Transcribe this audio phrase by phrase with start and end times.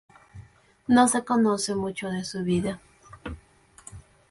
[0.87, 2.79] No se conoce mucho de su vida.